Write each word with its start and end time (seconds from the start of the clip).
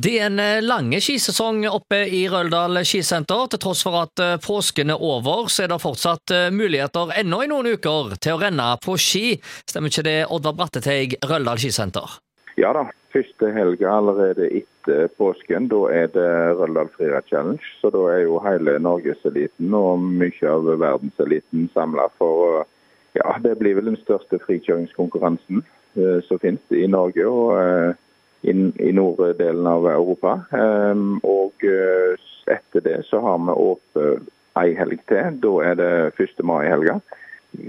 Det 0.00 0.12
er 0.16 0.28
en 0.30 0.36
lange 0.38 0.64
lang 0.64 0.92
skisesong 1.02 1.64
oppe 1.68 1.98
i 2.14 2.20
Røldal 2.30 2.78
skisenter. 2.88 3.48
Til 3.50 3.60
tross 3.60 3.82
for 3.84 3.98
at 3.98 4.22
eh, 4.22 4.38
påsken 4.40 4.92
er 4.94 5.02
over, 5.02 5.48
så 5.52 5.64
er 5.64 5.72
det 5.72 5.80
fortsatt 5.82 6.32
eh, 6.32 6.46
muligheter 6.54 7.10
ennå 7.20 7.42
i 7.44 7.48
noen 7.50 7.68
uker 7.74 8.14
til 8.16 8.36
å 8.36 8.40
renne 8.40 8.68
på 8.80 8.94
ski. 8.96 9.34
Stemmer 9.68 9.92
ikke 9.92 10.06
det, 10.06 10.16
Oddvar 10.32 10.56
Bratteteig, 10.56 11.18
Røldal 11.26 11.60
skisenter? 11.60 12.16
Ja 12.56 12.72
da. 12.76 12.86
Første 13.10 13.50
helga 13.52 13.90
allerede 13.98 14.46
etter 14.62 15.10
påsken, 15.18 15.66
da 15.68 15.80
er 15.92 16.12
det 16.14 16.28
Røldal 16.62 16.92
Friidrett 16.94 17.28
Challenge. 17.28 17.72
Så 17.82 17.90
da 17.92 18.06
er 18.14 18.22
jo 18.22 18.40
hele 18.46 18.78
norgeseliten 18.80 19.74
og 19.76 20.06
mye 20.06 20.54
av 20.54 20.70
verdenseliten 20.70 21.66
samla 21.74 22.08
for 22.20 22.62
Ja, 23.18 23.34
det 23.42 23.58
blir 23.58 23.74
vel 23.74 23.90
den 23.90 23.98
største 23.98 24.38
frikjøringskonkurransen 24.46 25.66
som 26.28 26.38
finnes 26.38 26.78
i 26.78 26.86
Norge. 26.86 27.26
og 27.26 27.98
i, 28.42 28.52
i 28.88 28.92
norddelen 28.92 29.66
av 29.66 29.86
Europa. 29.90 30.40
Um, 30.50 31.18
og 31.26 31.64
uh, 31.64 32.20
etter 32.50 32.84
det 32.84 33.00
så 33.08 33.20
har 33.24 33.40
vi 33.46 33.56
åpent 33.56 34.28
ei 34.58 34.74
helg 34.74 35.02
til. 35.08 35.40
Da 35.42 35.56
er 35.70 35.76
det 35.78 35.90
1. 36.20 36.44
mai-helga. 36.46 36.98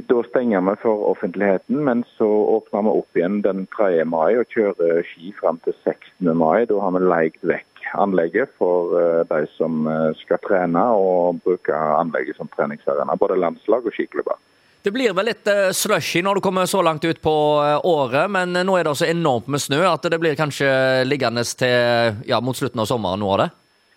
Da 0.10 0.22
stenger 0.28 0.62
vi 0.62 0.76
for 0.84 1.08
offentligheten, 1.10 1.80
men 1.86 2.04
så 2.18 2.30
åpner 2.56 2.86
vi 2.86 2.94
opp 3.02 3.18
igjen 3.18 3.42
den 3.46 3.66
3. 3.76 4.04
mai 4.06 4.38
og 4.38 4.50
kjører 4.54 5.02
ski 5.10 5.34
fram 5.40 5.58
til 5.66 5.76
16. 5.84 6.32
mai. 6.38 6.68
Da 6.70 6.78
har 6.84 6.94
vi 6.98 7.04
leid 7.06 7.40
vekk 7.42 7.68
anlegget 7.98 8.54
for 8.62 8.94
uh, 8.96 9.24
de 9.30 9.44
som 9.58 9.88
uh, 9.90 10.12
skal 10.22 10.42
trene 10.46 10.86
og 10.96 11.42
bruke 11.46 11.76
anlegget 11.76 12.38
som 12.38 12.50
treningsarena. 12.56 13.18
Både 13.20 13.40
landslag 13.42 13.86
og 13.86 13.98
skiklubber. 13.98 14.40
Det 14.84 14.92
blir 14.92 15.14
vel 15.14 15.28
litt 15.30 15.46
uh, 15.46 15.70
slushy 15.78 16.24
når 16.26 16.40
du 16.40 16.42
kommer 16.42 16.66
så 16.66 16.82
langt 16.82 17.06
ut 17.06 17.20
på 17.22 17.34
uh, 17.62 17.78
året, 17.86 18.26
men 18.34 18.56
nå 18.66 18.78
er 18.80 18.88
det 18.88 18.96
så 18.98 19.06
enormt 19.06 19.50
med 19.54 19.62
snø 19.62 19.84
at 19.86 20.08
det 20.10 20.18
blir 20.18 20.38
kanskje 20.40 20.72
liggende 21.06 21.44
til 21.46 22.18
ja, 22.26 22.40
mot 22.42 22.58
slutten 22.58 22.82
av 22.82 22.90
sommeren 22.90 23.22
nå 23.22 23.30
av 23.36 23.44
det? 23.44 23.48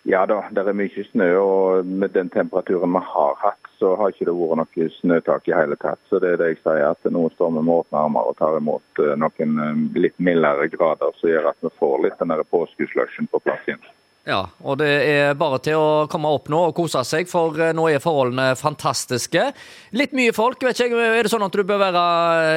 Ja 0.05 0.21
da, 0.29 0.43
det 0.53 0.61
er 0.61 0.77
mye 0.77 1.07
snø, 1.07 1.31
og 1.41 1.89
med 1.89 2.13
den 2.13 2.29
temperaturen 2.29 2.93
vi 2.93 3.01
har 3.01 3.33
hatt, 3.41 3.71
så 3.79 3.95
har 3.97 4.13
ikke 4.13 4.27
det 4.29 4.37
vært 4.37 4.61
noe 4.61 4.89
snøtak 4.99 5.49
i 5.49 5.55
hele 5.57 5.77
tatt. 5.81 5.97
Så 6.05 6.21
det 6.21 6.35
er 6.35 6.43
det 6.43 6.51
jeg 6.51 6.61
sier, 6.61 6.83
at 6.91 7.09
nå 7.09 7.23
står 7.33 7.55
vi 7.55 7.63
med 7.65 7.79
åpne 7.79 8.03
armer 8.05 8.29
og 8.29 8.37
tar 8.37 8.59
imot 8.59 9.01
noen 9.17 9.87
litt 9.97 10.19
mildere 10.21 10.69
grader, 10.69 11.17
som 11.17 11.33
gjør 11.33 11.49
at 11.49 11.65
vi 11.65 11.73
får 11.81 12.03
litt 12.05 12.21
den 12.21 12.37
påskeslushen 12.53 13.33
på 13.33 13.41
plass 13.41 13.65
igjen. 13.65 13.81
Ja, 14.25 14.39
og 14.65 14.79
det 14.81 14.89
er 15.05 15.35
bare 15.37 15.59
til 15.61 15.77
å 15.77 16.05
komme 16.09 16.31
opp 16.33 16.47
nå 16.49 16.63
og 16.71 16.73
kose 16.77 17.03
seg, 17.05 17.27
for 17.29 17.59
eh, 17.61 17.75
nå 17.77 17.83
er 17.91 18.01
forholdene 18.01 18.55
fantastiske. 18.57 19.51
Litt 19.93 20.15
mye 20.17 20.33
folk, 20.33 20.65
vet 20.65 20.81
ikke 20.81 20.97
jeg. 20.97 21.11
Er 21.19 21.27
det 21.27 21.33
sånn 21.33 21.45
at 21.45 21.53
du 21.53 21.61
bør 21.61 21.83
være 21.83 22.05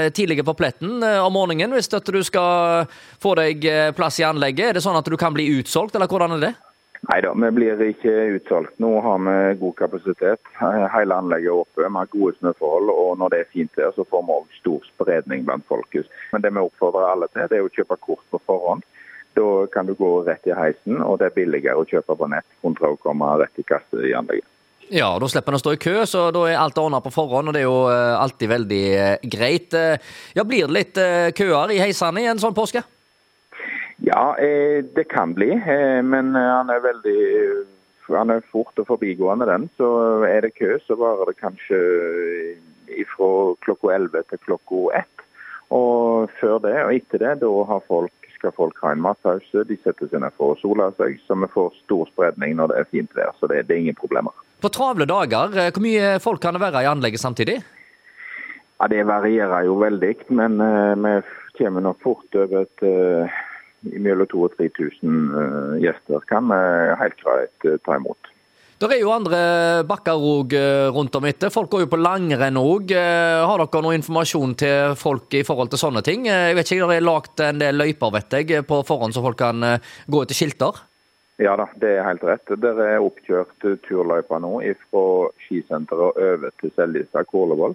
tidligere 0.08 0.14
tidlig 0.18 0.46
på 0.48 0.56
pletten 0.56 1.04
eh, 1.04 1.20
om 1.20 1.36
morgenen 1.36 1.76
hvis 1.76 1.92
du 1.92 2.22
skal 2.24 2.88
få 3.20 3.34
deg 3.36 3.68
plass 3.96 4.16
i 4.22 4.24
anlegget? 4.24 4.70
Er 4.70 4.78
det 4.78 4.84
sånn 4.86 4.96
at 4.96 5.04
du 5.04 5.18
kan 5.20 5.36
bli 5.36 5.50
utsolgt, 5.58 5.96
eller 5.96 6.08
hvordan 6.08 6.38
er 6.38 6.46
det? 6.48 6.54
Nei 7.06 7.20
da, 7.22 7.30
vi 7.30 7.50
blir 7.54 7.82
ikke 7.84 8.12
utsolgt. 8.34 8.74
Nå 8.82 8.90
har 9.04 9.20
vi 9.22 9.36
god 9.60 9.76
kapasitet. 9.78 10.40
Hele 10.58 11.14
anlegget 11.14 11.52
er 11.52 11.60
oppe. 11.60 11.84
Vi 11.84 11.94
har 11.94 12.10
gode 12.10 12.34
snøforhold. 12.40 12.90
Og 12.90 13.12
når 13.20 13.34
det 13.34 13.40
er 13.44 13.52
fint 13.52 13.78
vær, 13.78 13.92
så 13.94 14.06
får 14.08 14.24
vi 14.24 14.34
òg 14.34 14.56
stor 14.58 14.88
spredning 14.88 15.44
blant 15.46 15.66
folket. 15.70 16.10
Men 16.32 16.42
det 16.42 16.50
vi 16.56 16.64
oppfordrer 16.64 17.06
alle 17.12 17.30
til, 17.30 17.46
det 17.46 17.60
er 17.60 17.68
å 17.68 17.74
kjøpe 17.76 18.00
kort 18.02 18.24
på 18.32 18.42
forhånd. 18.48 18.82
Da 19.36 19.66
kan 19.72 19.86
du 19.86 19.94
gå 19.94 20.12
rett 20.26 20.46
i 20.48 20.54
heisen, 20.56 21.02
og 21.04 21.18
det 21.20 21.28
er 21.28 21.36
billigere 21.36 21.78
å 21.78 21.86
kjøpe 21.88 22.16
på 22.18 22.30
nett 22.30 22.46
kontra 22.62 22.92
å 22.92 23.00
komme 23.00 23.28
rett 23.42 23.60
i 23.60 23.66
kasse 23.66 24.06
i 24.06 24.14
anlegget. 24.16 24.48
Ja, 24.88 25.10
da 25.20 25.28
slipper 25.28 25.52
en 25.52 25.58
å 25.58 25.60
stå 25.60 25.74
i 25.76 25.80
kø, 25.80 25.94
så 26.08 26.28
da 26.32 26.46
er 26.48 26.56
alt 26.56 26.78
ordna 26.80 27.02
på 27.04 27.12
forhånd, 27.12 27.50
og 27.50 27.56
det 27.56 27.60
er 27.60 27.66
jo 27.66 27.80
eh, 27.92 28.14
alltid 28.16 28.48
veldig 28.54 28.84
eh, 28.96 29.26
greit. 29.36 29.74
Eh, 29.76 29.98
ja, 30.38 30.44
Blir 30.48 30.64
det 30.64 30.76
litt 30.76 31.00
køer 31.36 31.74
i 31.74 31.82
heisene 31.82 32.24
i 32.24 32.30
en 32.30 32.40
sånn 32.40 32.56
påske? 32.56 32.82
Ja, 34.06 34.22
det 34.38 35.08
kan 35.10 35.32
bli, 35.34 35.50
men 36.06 36.30
han 36.38 36.70
er 36.70 36.84
veldig 36.84 37.16
han 38.14 38.30
er 38.30 38.44
fort 38.48 38.78
og 38.80 38.86
forbigående, 38.88 39.48
den. 39.50 39.66
Så 39.76 39.88
er 40.24 40.46
det 40.46 40.54
kø, 40.56 40.78
så 40.86 40.96
varer 40.96 41.28
det 41.28 41.40
kanskje 41.42 41.80
fra 43.10 43.30
klokka 43.66 43.90
11 43.96 44.22
til 44.30 44.40
klokka 44.46 45.02
1. 45.02 45.24
Og 45.76 46.30
før 46.38 46.62
det 46.64 46.76
og 46.86 46.94
etter 46.94 47.24
det, 47.24 47.34
da 47.42 47.50
har 47.68 47.84
folk 47.90 48.17
skal 48.38 48.54
folk 48.56 48.78
ha 48.82 48.92
en 48.94 49.02
matpause. 49.04 49.64
De 49.68 49.76
setter 49.82 50.10
seg 50.10 50.22
ned 50.22 50.34
for 50.38 50.54
å 50.54 50.60
sole 50.60 50.88
seg, 50.98 51.18
så 51.26 51.36
vi 51.38 51.50
får 51.52 51.74
stor 51.84 52.08
spredning 52.12 52.56
når 52.58 52.72
det 52.72 52.78
er 52.80 52.92
fint 52.92 53.18
vær. 53.18 53.34
Så 53.38 53.50
det, 53.50 53.64
det 53.68 53.76
er 53.76 53.82
ingen 53.86 53.98
problemer. 53.98 54.34
På 54.62 54.70
travle 54.74 55.06
dager, 55.06 55.54
eh, 55.58 55.72
hvor 55.74 55.84
mye 55.84 56.14
folk 56.22 56.42
kan 56.42 56.56
det 56.56 56.62
være 56.64 56.82
i 56.82 56.90
anlegget 56.90 57.22
samtidig? 57.22 57.60
Ja, 58.78 58.88
Det 58.88 59.04
varierer 59.06 59.66
jo 59.66 59.74
veldig, 59.80 60.14
men 60.38 60.60
uh, 60.62 60.94
vi 60.94 61.14
kommer 61.58 61.82
nok 61.82 62.02
fort 62.02 62.38
over 62.38 62.62
et 62.62 62.84
uh, 62.86 63.38
mellom 63.82 64.26
2000 64.30 64.44
og 64.46 64.54
3000 64.58 65.16
uh, 65.34 65.74
gjester 65.82 66.22
kan 66.30 66.46
vi 66.46 66.60
helt 67.02 67.24
greit 67.24 67.66
ta 67.82 67.96
imot. 67.98 68.30
Det 68.78 68.86
er 68.94 69.00
jo 69.02 69.10
andre 69.10 69.38
bakker 69.90 70.20
òg 70.22 70.52
eh, 70.54 70.88
rundt 70.94 71.16
om 71.18 71.24
etter. 71.26 71.50
Folk 71.50 71.72
går 71.72 71.80
jo 71.82 71.88
på 71.90 71.98
langrenn 71.98 72.60
òg. 72.60 72.92
Eh, 72.94 73.40
har 73.42 73.58
dere 73.58 73.80
noe 73.82 73.96
informasjon 73.98 74.52
til 74.60 74.94
folk 74.94 75.34
i 75.34 75.40
forhold 75.42 75.72
til 75.72 75.80
sånne 75.82 76.02
ting? 76.06 76.28
Eh, 76.30 76.52
jeg 76.52 76.58
vet 76.60 76.70
ikke, 76.70 76.86
Det 76.92 76.98
er 77.00 77.08
lagt 77.08 77.42
en 77.42 77.58
del 77.58 77.74
løyper 77.74 78.12
vet 78.14 78.36
jeg, 78.38 78.62
på 78.68 78.78
forhånd, 78.86 79.16
så 79.16 79.24
folk 79.24 79.40
kan 79.40 79.66
gå 80.06 80.22
etter 80.22 80.38
skilter? 80.38 80.78
Ja 81.42 81.56
da, 81.58 81.66
det 81.74 81.90
er 81.96 82.06
helt 82.06 82.22
rett. 82.22 82.54
Det 82.54 82.70
er 82.86 83.02
oppkjørt 83.02 83.66
turløyper 83.88 84.46
nå 84.46 84.62
fra 84.86 85.04
skisenteret 85.48 86.22
over 86.30 86.54
til 86.62 86.74
Seljestad 86.78 87.26
Kålevoll. 87.26 87.74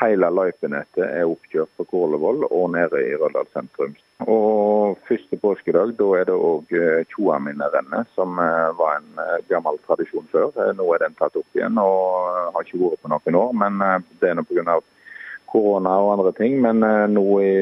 Hele 0.00 0.26
løypenettet 0.34 1.04
er 1.04 1.28
oppkjørt 1.28 1.70
på 1.78 1.86
Kålevoll 1.86 2.48
og 2.48 2.72
nede 2.74 2.98
i 2.98 3.14
Røldal 3.14 3.46
sentrum. 3.54 3.94
Og 4.26 4.98
Første 5.08 5.36
påskedag 5.36 5.94
da 5.98 6.06
er 6.18 6.26
det 6.28 6.34
òg 6.34 6.72
eh, 6.74 7.04
Tjoaminnerennet, 7.12 8.10
som 8.16 8.38
eh, 8.40 8.70
var 8.78 8.98
en 8.98 9.20
eh, 9.20 9.40
gammel 9.50 9.78
tradisjon 9.86 10.26
før. 10.32 10.50
Nå 10.78 10.86
er 10.94 11.04
den 11.04 11.16
tatt 11.18 11.36
opp 11.38 11.58
igjen 11.58 11.78
og 11.80 12.54
har 12.54 12.66
ikke 12.66 12.80
vært 12.82 13.02
på 13.04 13.12
noen 13.12 13.38
år. 13.40 13.54
men 13.62 13.82
Det 14.20 14.30
er 14.30 14.38
nå 14.38 14.46
pga. 14.48 14.78
korona 15.50 15.98
og 16.02 16.12
andre 16.16 16.32
ting. 16.38 16.58
Men 16.62 16.82
nå 17.14 17.26
i 17.42 17.54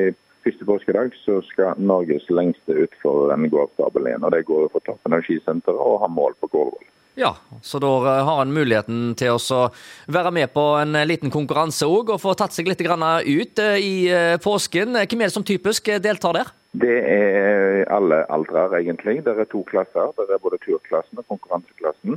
første 0.44 0.68
påskedag 0.68 1.16
så 1.24 1.40
skal 1.50 1.76
Norges 1.76 2.28
lengste 2.30 2.78
utforrenn 2.86 3.50
gå 3.50 3.64
av 3.64 3.72
stabelen 3.74 4.12
igjen. 4.12 4.24
og 4.24 4.32
Det 4.32 4.44
går 4.48 4.68
for 4.72 4.86
toppen 4.86 5.18
av 5.18 5.26
skisenteret 5.26 5.76
og 5.76 6.00
har 6.04 6.16
mål 6.20 6.38
på 6.40 6.52
Kålevoll. 6.52 6.91
Ja, 7.14 7.36
så 7.60 7.78
da 7.78 7.86
eh, 7.86 8.24
har 8.24 8.38
han 8.38 8.52
muligheten 8.52 9.12
til 9.20 9.36
å 9.36 9.66
være 10.12 10.32
med 10.32 10.52
på 10.54 10.62
en 10.80 10.96
eh, 10.96 11.04
liten 11.04 11.32
konkurranse 11.32 11.84
òg, 11.84 12.14
og 12.14 12.22
få 12.22 12.32
tatt 12.38 12.56
seg 12.56 12.70
litt 12.70 12.80
ut 12.80 13.60
eh, 13.60 13.76
i 13.76 13.94
påsken. 14.40 14.96
Hvem 14.96 15.20
er 15.20 15.28
det 15.28 15.34
som 15.36 15.44
typisk 15.44 15.92
deltar 16.00 16.38
der? 16.38 16.52
Det 16.72 16.94
er 17.04 17.84
alle 17.92 18.22
aldre, 18.32 18.64
egentlig. 18.78 19.18
Det 19.26 19.34
er 19.36 19.44
to 19.44 19.60
klasser. 19.68 20.08
Det 20.16 20.24
er 20.32 20.40
både 20.40 20.56
turklassen 20.64 21.20
og 21.20 21.26
konkurranseklassen. 21.28 22.16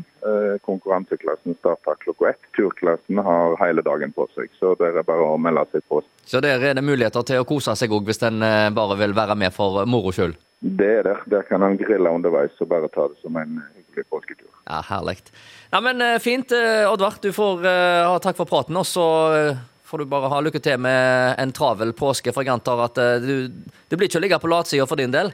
Konkurranseklassen 0.63 1.57
starter 1.59 1.97
klokka 1.99 2.29
ett. 2.29 2.47
Turklassen 2.55 3.19
har 3.19 3.57
hele 3.59 3.83
dagen 3.83 4.15
på 4.15 4.29
seg, 4.31 4.47
så 4.55 4.71
det 4.79 4.93
er 4.93 5.03
bare 5.03 5.27
å 5.27 5.35
melde 5.35 5.65
seg 5.73 5.83
på. 5.91 5.99
Så 6.23 6.39
der 6.39 6.63
er 6.63 6.79
det 6.79 6.85
muligheter 6.87 7.27
til 7.27 7.43
å 7.43 7.49
kose 7.49 7.75
seg 7.75 7.91
òg, 7.91 8.07
hvis 8.07 8.23
en 8.23 8.47
bare 8.79 8.95
vil 9.01 9.17
være 9.17 9.35
med 9.43 9.51
for 9.51 9.83
moro 9.91 10.15
skyld? 10.15 10.39
Det 10.63 10.87
er 11.01 11.03
der. 11.03 11.19
Der 11.35 11.43
kan 11.51 11.61
han 11.61 11.75
grille 11.75 12.15
underveis 12.15 12.55
og 12.63 12.71
bare 12.71 12.87
ta 12.95 13.09
det 13.11 13.19
som 13.19 13.35
en 13.35 13.59
hyggelig 13.95 14.09
påsketur. 14.09 14.47
Ja, 14.65 14.81
Herlig. 14.89 15.17
Ja, 15.71 15.81
men 15.81 16.01
eh, 16.01 16.19
Fint, 16.19 16.51
eh, 16.51 16.91
Oddvar. 16.91 17.13
Du 17.21 17.33
får 17.33 17.65
uh, 17.65 18.07
ha 18.09 18.19
takk 18.19 18.37
for 18.37 18.45
praten. 18.45 18.77
Og 18.77 18.85
så 18.85 19.05
får 19.85 19.97
du 19.97 20.05
bare 20.05 20.29
ha 20.29 20.41
lykke 20.41 20.59
til 20.59 20.79
med 20.81 21.35
en 21.39 21.51
travel 21.51 21.93
påske. 21.93 22.33
For 22.33 22.43
jeg 22.43 22.53
antar 22.53 22.85
at 22.87 22.99
du, 23.23 23.47
det 23.87 23.97
blir 23.97 24.09
ikke 24.09 24.19
å 24.19 24.25
ligge 24.25 24.39
på 24.41 24.51
latsida 24.51 24.87
for 24.89 24.99
din 24.99 25.13
del? 25.13 25.31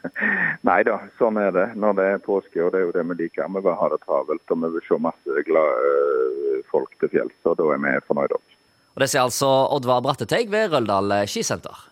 Nei 0.68 0.80
da, 0.86 0.98
sånn 1.18 1.38
er 1.38 1.52
det 1.52 1.66
når 1.76 1.96
det 1.98 2.04
er 2.14 2.22
påske, 2.24 2.58
og 2.64 2.72
det 2.72 2.80
er 2.80 2.86
jo 2.86 2.94
det 2.94 3.04
vi 3.10 3.18
liker. 3.22 3.48
Vi 3.52 3.62
vil 3.64 3.78
ha 3.78 3.88
det 3.92 4.00
travelt, 4.04 4.44
og 4.48 4.62
vi 4.62 4.72
vil 4.74 4.86
se 4.88 5.00
masse 5.06 5.46
glade 5.46 6.60
folk 6.72 6.94
til 7.00 7.12
fjells, 7.12 7.36
og 7.44 7.58
da 7.60 7.68
er 7.74 7.82
vi 7.84 7.96
fornøyde. 8.08 8.40
Og 8.94 9.02
Det 9.02 9.10
sier 9.10 9.26
altså 9.26 9.50
Oddvar 9.74 10.02
Bratteteig 10.04 10.48
ved 10.52 10.72
Røldal 10.72 11.20
skisenter. 11.30 11.90